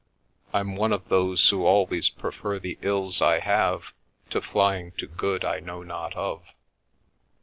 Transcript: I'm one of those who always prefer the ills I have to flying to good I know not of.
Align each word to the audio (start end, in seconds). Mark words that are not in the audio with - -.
I'm 0.51 0.75
one 0.75 0.93
of 0.93 1.09
those 1.09 1.47
who 1.49 1.63
always 1.63 2.09
prefer 2.09 2.57
the 2.57 2.79
ills 2.81 3.21
I 3.21 3.37
have 3.37 3.93
to 4.31 4.41
flying 4.41 4.93
to 4.93 5.05
good 5.05 5.45
I 5.45 5.59
know 5.59 5.83
not 5.83 6.15
of. 6.15 6.41